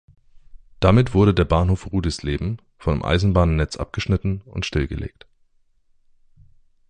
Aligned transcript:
Damit 0.79 1.13
wurde 1.13 1.31
der 1.35 1.45
Bahnhof 1.45 1.91
Rudisleben 1.91 2.59
vom 2.79 3.03
Eisenbahnnetz 3.03 3.75
abgeschnitten 3.77 4.41
und 4.45 4.65
stillgelegt. 4.65 5.27